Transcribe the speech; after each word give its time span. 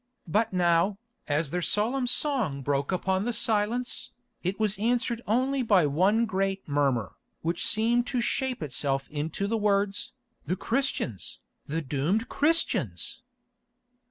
But 0.27 0.51
now, 0.51 0.97
as 1.27 1.51
their 1.51 1.61
solemn 1.61 2.07
song 2.07 2.63
broke 2.63 2.91
upon 2.91 3.25
the 3.25 3.33
silence, 3.33 4.09
it 4.41 4.59
was 4.59 4.79
answered 4.79 5.21
only 5.27 5.61
by 5.61 5.85
one 5.85 6.25
great 6.25 6.67
murmur, 6.67 7.17
which 7.43 7.63
seemed 7.63 8.07
to 8.07 8.19
shape 8.19 8.63
itself 8.63 9.07
to 9.11 9.45
the 9.47 9.57
words, 9.57 10.13
"the 10.43 10.55
Christians! 10.55 11.39
The 11.67 11.83
doomed 11.83 12.29
Christians!" 12.29 13.21